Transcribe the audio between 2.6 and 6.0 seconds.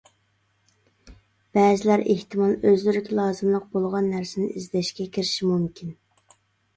ئۆزلىرىگە لازىملىق بولغان نەرسىنى ئىزدەشكە كىرىشى مۇمكىن.